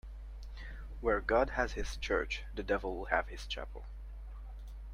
[0.99, 3.83] Where God has his church, the devil will have his chapel.